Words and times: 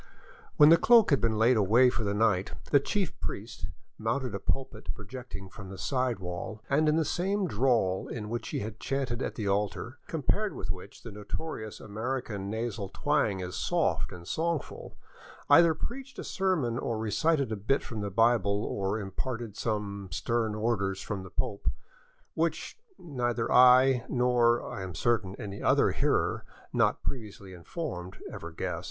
''When 0.57 0.69
the 0.69 0.77
cloak 0.77 1.11
had 1.11 1.21
been 1.21 1.37
laid 1.37 1.57
away 1.57 1.91
for 1.91 2.03
the 2.03 2.15
night, 2.15 2.53
the 2.71 2.79
chief 2.79 3.19
priest 3.19 3.67
mounted 3.99 4.33
a 4.33 4.39
pulpit 4.39 4.89
projecting 4.95 5.47
from 5.47 5.69
the 5.69 5.77
side 5.77 6.17
wall, 6.17 6.63
and 6.71 6.89
in 6.89 6.95
the 6.95 7.05
same 7.05 7.45
drawl 7.45 8.07
in 8.07 8.27
which 8.27 8.47
he 8.49 8.61
had 8.61 8.79
chanted 8.79 9.21
at 9.21 9.35
the 9.35 9.47
altar, 9.47 9.99
compared 10.07 10.55
with 10.55 10.71
which 10.71 11.03
the 11.03 11.11
notorious 11.11 11.79
American 11.79 12.49
nasal 12.49 12.89
twang 12.89 13.41
is 13.41 13.55
soft 13.55 14.11
and 14.11 14.27
songful, 14.27 14.97
either 15.51 15.75
preached 15.75 16.17
a 16.17 16.23
sermon, 16.23 16.79
or 16.79 16.97
recited 16.97 17.51
a 17.51 17.55
bit 17.55 17.83
from 17.83 18.01
the 18.01 18.09
Bible, 18.09 18.63
or 18.65 18.97
imparted 18.99 19.55
some 19.55 20.09
stern 20.11 20.55
orders 20.55 20.99
from 20.99 21.21
the 21.21 21.29
Pope— 21.29 21.69
which, 22.33 22.75
neither 22.97 23.51
I 23.51 24.05
nor, 24.09 24.63
I 24.67 24.81
am 24.81 24.95
certain, 24.95 25.35
any 25.35 25.61
other 25.61 25.91
hearer 25.91 26.43
not 26.73 27.03
previously 27.03 27.53
informed 27.53 28.17
ever 28.31 28.51
guessed. 28.51 28.79